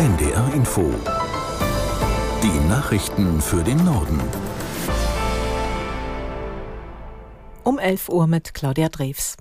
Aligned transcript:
NDR 0.00 0.54
Info. 0.54 0.90
Die 2.42 2.68
Nachrichten 2.70 3.38
für 3.42 3.62
den 3.62 3.84
Norden. 3.84 4.18
Um 7.64 7.78
11 7.78 8.08
Uhr 8.08 8.26
mit 8.26 8.54
Claudia 8.54 8.88
Drews. 8.88 9.36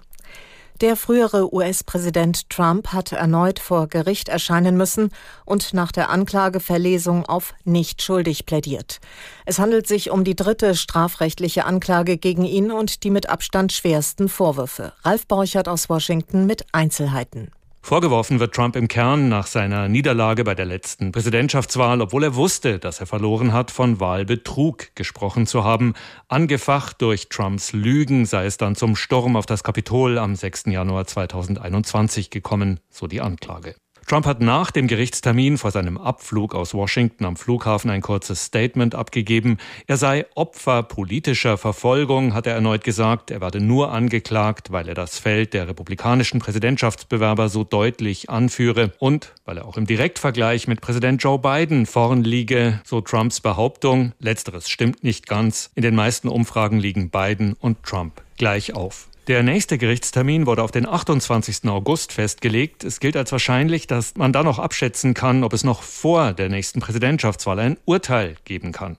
Der 0.82 0.98
frühere 0.98 1.54
US-Präsident 1.54 2.50
Trump 2.50 2.90
hat 2.90 3.14
erneut 3.14 3.60
vor 3.60 3.88
Gericht 3.88 4.28
erscheinen 4.28 4.76
müssen 4.76 5.12
und 5.46 5.74
nach 5.74 5.94
der 5.94 6.10
Anklageverlesung 6.10 7.26
auf 7.26 7.54
nicht 7.64 8.02
schuldig 8.02 8.46
plädiert. 8.46 9.00
Es 9.46 9.60
handelt 9.60 9.88
sich 9.88 10.12
um 10.12 10.26
die 10.26 10.36
dritte 10.36 10.76
strafrechtliche 10.76 11.64
Anklage 11.64 12.18
gegen 12.18 12.44
ihn 12.44 12.70
und 12.70 13.06
die 13.06 13.12
mit 13.12 13.30
Abstand 13.30 13.72
schwersten 13.72 14.28
Vorwürfe. 14.28 14.92
Ralf 15.04 15.26
Borchert 15.26 15.70
aus 15.70 15.88
Washington 15.88 16.46
mit 16.46 16.66
Einzelheiten. 16.74 17.50
Vorgeworfen 17.82 18.40
wird 18.40 18.54
Trump 18.54 18.76
im 18.76 18.88
Kern 18.88 19.30
nach 19.30 19.48
seiner 19.48 19.88
Niederlage 19.88 20.44
bei 20.44 20.54
der 20.54 20.66
letzten 20.66 21.12
Präsidentschaftswahl, 21.12 22.02
obwohl 22.02 22.24
er 22.24 22.36
wusste, 22.36 22.78
dass 22.78 23.00
er 23.00 23.08
verloren 23.08 23.54
hat, 23.54 23.72
von 23.72 24.00
Wahlbetrug 24.00 24.96
gesprochen 24.96 25.48
zu 25.48 25.64
haben. 25.64 25.94
Angefacht 26.28 27.02
durch 27.02 27.30
Trumps 27.30 27.74
Lügen 27.74 28.26
sei 28.26 28.46
es 28.46 28.58
dann 28.58 28.76
zum 28.76 28.96
Sturm 28.96 29.36
auf 29.36 29.46
das 29.46 29.64
Kapitol 29.64 30.18
am 30.18 30.36
6. 30.36 30.66
Januar 30.68 31.08
2021 31.08 32.30
gekommen, 32.30 32.80
so 32.90 33.08
die 33.08 33.22
Anklage. 33.22 33.76
Trump 34.10 34.26
hat 34.26 34.42
nach 34.42 34.72
dem 34.72 34.88
Gerichtstermin 34.88 35.60
vor 35.60 35.70
seinem 35.70 36.00
Abflug 36.00 36.56
aus 36.56 36.74
Washington 36.74 37.26
am 37.26 37.36
Flughafen 37.36 37.92
ein 37.92 38.02
kurzes 38.02 38.44
Statement 38.44 38.96
abgegeben. 38.96 39.60
Er 39.86 39.98
sei 39.98 40.26
Opfer 40.34 40.82
politischer 40.82 41.60
Verfolgung, 41.60 42.34
hat 42.34 42.48
er 42.48 42.56
erneut 42.56 42.84
gesagt. 42.84 43.30
Er 43.30 43.40
werde 43.40 43.62
nur 43.62 43.92
angeklagt, 43.92 44.72
weil 44.72 44.90
er 44.90 44.96
das 44.96 45.20
Feld 45.20 45.54
der 45.54 45.68
republikanischen 45.68 46.40
Präsidentschaftsbewerber 46.40 47.50
so 47.50 47.64
deutlich 47.64 48.32
anführe 48.32 48.94
und 48.98 49.32
weil 49.46 49.58
er 49.58 49.68
auch 49.68 49.78
im 49.78 49.86
Direktvergleich 49.86 50.68
mit 50.68 50.82
Präsident 50.82 51.22
Joe 51.22 51.38
Biden 51.38 51.86
vorn 51.86 52.24
liege, 52.24 52.82
so 52.84 53.02
Trumps 53.02 53.42
Behauptung. 53.42 54.14
Letzteres 54.18 54.72
stimmt 54.72 55.04
nicht 55.04 55.28
ganz. 55.28 55.70
In 55.76 55.84
den 55.84 55.94
meisten 55.94 56.30
Umfragen 56.30 56.80
liegen 56.80 57.12
Biden 57.12 57.54
und 57.60 57.84
Trump 57.84 58.24
gleich 58.40 58.74
auf. 58.74 59.08
Der 59.30 59.44
nächste 59.44 59.78
Gerichtstermin 59.78 60.48
wurde 60.48 60.64
auf 60.64 60.72
den 60.72 60.90
28. 60.90 61.70
August 61.70 62.14
festgelegt. 62.14 62.84
Es 62.84 63.00
gilt 63.00 63.16
als 63.16 63.32
wahrscheinlich, 63.32 63.86
dass 63.86 64.16
man 64.16 64.34
da 64.34 64.42
noch 64.42 64.58
abschätzen 64.58 65.14
kann, 65.14 65.44
ob 65.44 65.54
es 65.54 65.64
noch 65.64 65.84
vor 65.84 66.34
der 66.34 66.50
nächsten 66.50 66.80
Präsidentschaftswahl 66.80 67.60
ein 67.60 67.78
Urteil 67.86 68.38
geben 68.44 68.72
kann. 68.72 68.98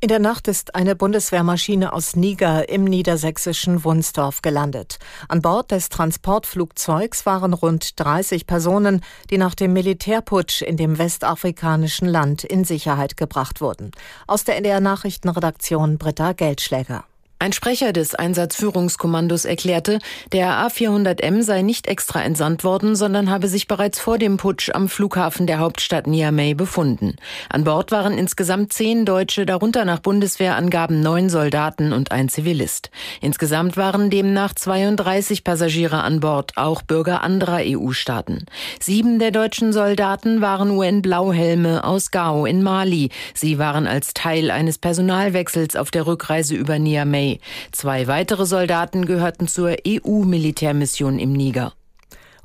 In 0.00 0.08
der 0.08 0.18
Nacht 0.18 0.48
ist 0.48 0.74
eine 0.74 0.96
Bundeswehrmaschine 0.96 1.92
aus 1.92 2.16
Niger 2.16 2.70
im 2.70 2.84
niedersächsischen 2.84 3.84
Wunsdorf 3.84 4.40
gelandet. 4.40 4.98
An 5.28 5.42
Bord 5.42 5.72
des 5.72 5.90
Transportflugzeugs 5.90 7.26
waren 7.26 7.52
rund 7.52 8.00
30 8.00 8.46
Personen, 8.46 9.02
die 9.28 9.36
nach 9.36 9.54
dem 9.54 9.74
Militärputsch 9.74 10.62
in 10.62 10.78
dem 10.78 10.96
westafrikanischen 10.96 12.08
Land 12.08 12.44
in 12.44 12.64
Sicherheit 12.64 13.18
gebracht 13.18 13.60
wurden. 13.60 13.90
Aus 14.26 14.44
der 14.44 14.56
NDR 14.56 14.80
Nachrichtenredaktion 14.80 15.98
Britta 15.98 16.32
Geldschläger. 16.32 17.04
Ein 17.40 17.52
Sprecher 17.52 17.92
des 17.92 18.16
Einsatzführungskommandos 18.16 19.44
erklärte, 19.44 20.00
der 20.32 20.54
A400M 20.54 21.42
sei 21.42 21.62
nicht 21.62 21.86
extra 21.86 22.20
entsandt 22.20 22.64
worden, 22.64 22.96
sondern 22.96 23.30
habe 23.30 23.46
sich 23.46 23.68
bereits 23.68 24.00
vor 24.00 24.18
dem 24.18 24.38
Putsch 24.38 24.70
am 24.74 24.88
Flughafen 24.88 25.46
der 25.46 25.60
Hauptstadt 25.60 26.08
Niamey 26.08 26.54
befunden. 26.54 27.14
An 27.48 27.62
Bord 27.62 27.92
waren 27.92 28.18
insgesamt 28.18 28.72
zehn 28.72 29.04
Deutsche, 29.04 29.46
darunter 29.46 29.84
nach 29.84 30.00
Bundeswehrangaben 30.00 31.00
neun 31.00 31.30
Soldaten 31.30 31.92
und 31.92 32.10
ein 32.10 32.28
Zivilist. 32.28 32.90
Insgesamt 33.20 33.76
waren 33.76 34.10
demnach 34.10 34.54
32 34.54 35.44
Passagiere 35.44 36.02
an 36.02 36.18
Bord, 36.18 36.56
auch 36.56 36.82
Bürger 36.82 37.22
anderer 37.22 37.60
EU-Staaten. 37.60 38.46
Sieben 38.80 39.20
der 39.20 39.30
deutschen 39.30 39.72
Soldaten 39.72 40.40
waren 40.40 40.72
UN-Blauhelme 40.72 41.84
aus 41.84 42.10
Gao 42.10 42.46
in 42.46 42.64
Mali. 42.64 43.10
Sie 43.32 43.60
waren 43.60 43.86
als 43.86 44.12
Teil 44.12 44.50
eines 44.50 44.78
Personalwechsels 44.78 45.76
auf 45.76 45.92
der 45.92 46.04
Rückreise 46.08 46.56
über 46.56 46.80
Niamey 46.80 47.27
Zwei 47.72 48.06
weitere 48.06 48.46
Soldaten 48.46 49.06
gehörten 49.06 49.48
zur 49.48 49.76
EU-Militärmission 49.86 51.18
im 51.18 51.32
Niger. 51.32 51.72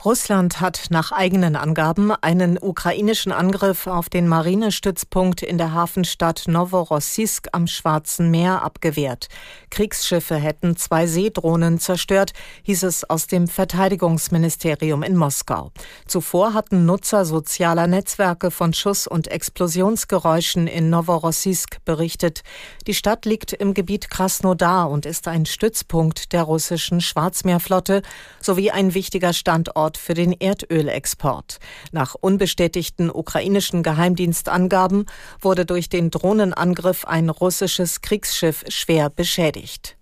Russland 0.05 0.59
hat 0.59 0.87
nach 0.89 1.13
eigenen 1.13 1.55
Angaben 1.55 2.11
einen 2.11 2.57
ukrainischen 2.61 3.31
Angriff 3.31 3.87
auf 3.87 4.09
den 4.09 4.27
Marinestützpunkt 4.27 5.41
in 5.41 5.57
der 5.57 5.71
Hafenstadt 5.71 6.43
Novorossiysk 6.45 7.47
am 7.53 7.67
Schwarzen 7.67 8.29
Meer 8.29 8.63
abgewehrt. 8.63 9.27
Kriegsschiffe 9.69 10.35
hätten 10.35 10.75
zwei 10.75 11.07
Seedrohnen 11.07 11.79
zerstört, 11.79 12.33
hieß 12.63 12.83
es 12.83 13.09
aus 13.09 13.27
dem 13.27 13.47
Verteidigungsministerium 13.47 15.03
in 15.03 15.15
Moskau. 15.15 15.71
Zuvor 16.05 16.53
hatten 16.53 16.85
Nutzer 16.85 17.23
sozialer 17.23 17.87
Netzwerke 17.87 18.51
von 18.51 18.73
Schuss- 18.73 19.07
und 19.07 19.29
Explosionsgeräuschen 19.29 20.67
in 20.67 20.89
Novorossiysk 20.89 21.77
berichtet. 21.85 22.43
Die 22.87 22.93
Stadt 22.93 23.23
liegt 23.23 23.53
im 23.53 23.73
Gebiet 23.73 24.09
Krasnodar 24.09 24.89
und 24.89 25.05
ist 25.05 25.29
ein 25.29 25.45
Stützpunkt 25.45 26.33
der 26.33 26.43
russischen 26.43 26.99
Schwarzmeerflotte 26.99 28.01
sowie 28.41 28.69
ein 28.69 28.93
wichtiger 28.93 29.31
Standort 29.31 29.92
Standort 29.93 29.97
für 29.97 30.13
den 30.13 30.31
Erdölexport. 30.33 31.59
Nach 31.91 32.15
unbestätigten 32.15 33.09
ukrainischen 33.09 33.83
Geheimdienstangaben 33.83 35.05
wurde 35.41 35.65
durch 35.65 35.89
den 35.89 36.09
Drohnenangriff 36.09 37.05
ein 37.05 37.29
russisches 37.29 38.01
Kriegsschiff 38.01 38.63
schwer 38.67 39.09
beschädigt. 39.09 39.97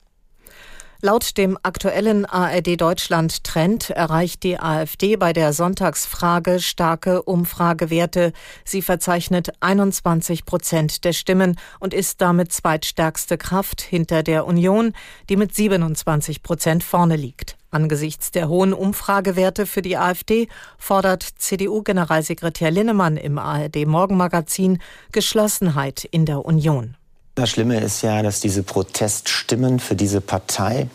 Laut 1.04 1.36
dem 1.40 1.58
aktuellen 1.64 2.26
ARD 2.28 2.80
Deutschland 2.80 3.44
Trend 3.44 3.90
erreicht 3.90 4.44
die 4.44 4.60
AfD 4.60 5.16
bei 5.16 5.34
der 5.34 5.52
Sonntagsfrage 5.52 6.60
starke 6.60 7.24
Umfragewerte. 7.24 8.34
Sie 8.66 8.84
verzeichnet 8.84 9.52
21 9.62 10.46
Prozent 10.46 11.04
der 11.04 11.14
Stimmen 11.14 11.58
und 11.80 11.96
ist 11.96 12.22
damit 12.22 12.54
zweitstärkste 12.54 13.40
Kraft 13.40 13.82
hinter 13.82 14.22
der 14.22 14.46
Union, 14.46 14.94
die 15.28 15.38
mit 15.38 15.56
27 15.56 16.44
Prozent 16.44 16.84
vorne 16.84 17.16
liegt. 17.16 17.58
Angesichts 17.72 18.30
der 18.30 18.48
hohen 18.48 18.72
Umfragewerte 18.72 19.66
für 19.66 19.82
die 19.82 19.98
AfD 19.98 20.50
fordert 20.78 21.24
CDU-Generalsekretär 21.24 22.70
Linnemann 22.70 23.18
im 23.18 23.40
ARD 23.40 23.88
Morgenmagazin 23.88 24.78
Geschlossenheit 25.12 26.04
in 26.04 26.28
der 26.28 26.46
Union. 26.46 26.96
Das 27.36 27.50
Schlimme 27.50 27.80
ist 27.80 28.02
ja, 28.02 28.22
dass 28.22 28.40
diese 28.40 28.64
Proteststimmen 28.64 29.80
für 29.80 29.96
diese 29.96 30.22
Partei 30.22 30.90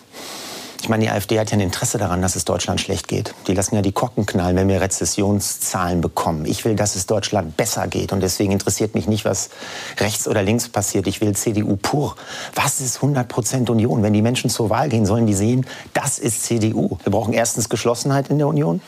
ich 0.86 0.88
meine, 0.88 1.04
die 1.04 1.10
AfD 1.10 1.40
hat 1.40 1.50
ja 1.50 1.56
ein 1.56 1.60
Interesse 1.60 1.98
daran, 1.98 2.22
dass 2.22 2.36
es 2.36 2.44
Deutschland 2.44 2.80
schlecht 2.80 3.08
geht. 3.08 3.34
Die 3.48 3.54
lassen 3.54 3.74
ja 3.74 3.82
die 3.82 3.90
Korken 3.90 4.24
knallen, 4.24 4.54
wenn 4.54 4.68
wir 4.68 4.80
Rezessionszahlen 4.80 6.00
bekommen. 6.00 6.44
Ich 6.44 6.64
will, 6.64 6.76
dass 6.76 6.94
es 6.94 7.06
Deutschland 7.06 7.56
besser 7.56 7.88
geht. 7.88 8.12
Und 8.12 8.20
deswegen 8.20 8.52
interessiert 8.52 8.94
mich 8.94 9.08
nicht, 9.08 9.24
was 9.24 9.50
rechts 9.98 10.28
oder 10.28 10.44
links 10.44 10.68
passiert. 10.68 11.08
Ich 11.08 11.20
will 11.20 11.34
CDU 11.34 11.74
pur. 11.74 12.14
Was 12.54 12.80
ist 12.80 12.96
100 12.96 13.26
Prozent 13.26 13.68
Union? 13.68 14.04
Wenn 14.04 14.12
die 14.12 14.22
Menschen 14.22 14.48
zur 14.48 14.70
Wahl 14.70 14.88
gehen, 14.88 15.06
sollen 15.06 15.26
die 15.26 15.34
sehen, 15.34 15.66
das 15.92 16.20
ist 16.20 16.44
CDU. 16.44 16.98
Wir 17.02 17.10
brauchen 17.10 17.32
erstens 17.32 17.68
Geschlossenheit 17.68 18.28
in 18.28 18.38
der 18.38 18.46
Union. 18.46 18.80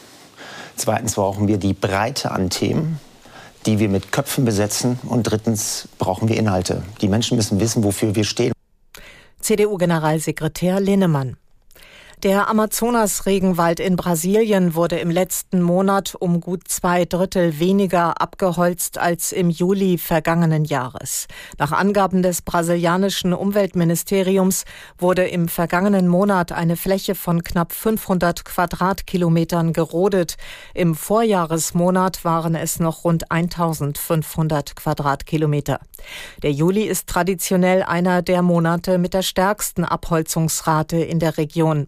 Zweitens 0.76 1.14
brauchen 1.14 1.48
wir 1.48 1.58
die 1.58 1.74
Breite 1.74 2.30
an 2.30 2.50
Themen 2.50 3.00
die 3.68 3.78
wir 3.78 3.90
mit 3.90 4.12
Köpfen 4.12 4.46
besetzen. 4.46 4.98
Und 5.06 5.24
drittens 5.24 5.88
brauchen 5.98 6.28
wir 6.28 6.36
Inhalte. 6.38 6.82
Die 7.02 7.08
Menschen 7.08 7.36
müssen 7.36 7.60
wissen, 7.60 7.84
wofür 7.84 8.14
wir 8.14 8.24
stehen. 8.24 8.52
CDU-Generalsekretär 9.40 10.80
Linnemann. 10.80 11.36
Der 12.24 12.48
Amazonas-Regenwald 12.48 13.78
in 13.78 13.94
Brasilien 13.94 14.74
wurde 14.74 14.98
im 14.98 15.08
letzten 15.08 15.62
Monat 15.62 16.16
um 16.18 16.40
gut 16.40 16.66
zwei 16.66 17.04
Drittel 17.04 17.60
weniger 17.60 18.20
abgeholzt 18.20 18.98
als 18.98 19.30
im 19.30 19.50
Juli 19.50 19.98
vergangenen 19.98 20.64
Jahres. 20.64 21.28
Nach 21.58 21.70
Angaben 21.70 22.24
des 22.24 22.42
brasilianischen 22.42 23.32
Umweltministeriums 23.32 24.64
wurde 24.98 25.28
im 25.28 25.46
vergangenen 25.46 26.08
Monat 26.08 26.50
eine 26.50 26.76
Fläche 26.76 27.14
von 27.14 27.44
knapp 27.44 27.72
500 27.72 28.44
Quadratkilometern 28.44 29.72
gerodet. 29.72 30.38
Im 30.74 30.96
Vorjahresmonat 30.96 32.24
waren 32.24 32.56
es 32.56 32.80
noch 32.80 33.04
rund 33.04 33.30
1500 33.30 34.74
Quadratkilometer. 34.74 35.78
Der 36.42 36.50
Juli 36.50 36.82
ist 36.82 37.06
traditionell 37.06 37.84
einer 37.84 38.22
der 38.22 38.42
Monate 38.42 38.98
mit 38.98 39.14
der 39.14 39.22
stärksten 39.22 39.84
Abholzungsrate 39.84 40.96
in 40.96 41.20
der 41.20 41.38
Region. 41.38 41.86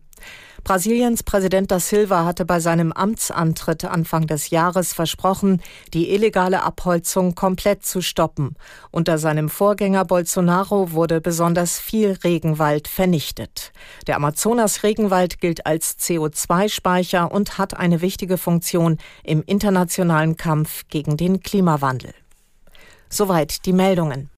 Brasiliens 0.64 1.22
Präsident 1.22 1.70
da 1.70 1.80
Silva 1.80 2.24
hatte 2.24 2.44
bei 2.44 2.60
seinem 2.60 2.92
Amtsantritt 2.92 3.84
Anfang 3.84 4.26
des 4.26 4.50
Jahres 4.50 4.92
versprochen, 4.92 5.62
die 5.94 6.10
illegale 6.10 6.62
Abholzung 6.62 7.34
komplett 7.34 7.84
zu 7.84 8.02
stoppen. 8.02 8.56
Unter 8.90 9.18
seinem 9.18 9.48
Vorgänger 9.48 10.04
Bolsonaro 10.04 10.92
wurde 10.92 11.20
besonders 11.20 11.78
viel 11.78 12.18
Regenwald 12.24 12.88
vernichtet. 12.88 13.72
Der 14.06 14.16
Amazonas-Regenwald 14.16 15.40
gilt 15.40 15.66
als 15.66 15.98
CO2-Speicher 15.98 17.32
und 17.32 17.58
hat 17.58 17.76
eine 17.76 18.00
wichtige 18.00 18.38
Funktion 18.38 18.98
im 19.24 19.42
internationalen 19.44 20.36
Kampf 20.36 20.84
gegen 20.88 21.16
den 21.16 21.40
Klimawandel. 21.40 22.14
Soweit 23.08 23.66
die 23.66 23.72
Meldungen. 23.72 24.29